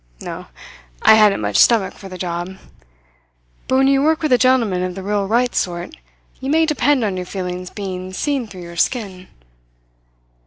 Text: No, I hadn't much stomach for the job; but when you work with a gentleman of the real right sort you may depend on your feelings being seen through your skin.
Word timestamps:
No, 0.19 0.47
I 1.03 1.13
hadn't 1.13 1.41
much 1.41 1.57
stomach 1.57 1.93
for 1.93 2.09
the 2.09 2.17
job; 2.17 2.57
but 3.67 3.75
when 3.75 3.85
you 3.85 4.01
work 4.01 4.23
with 4.23 4.33
a 4.33 4.37
gentleman 4.39 4.81
of 4.81 4.95
the 4.95 5.03
real 5.03 5.27
right 5.27 5.53
sort 5.53 5.95
you 6.39 6.49
may 6.49 6.65
depend 6.65 7.03
on 7.03 7.17
your 7.17 7.25
feelings 7.27 7.69
being 7.69 8.11
seen 8.11 8.47
through 8.47 8.63
your 8.63 8.77
skin. 8.77 9.27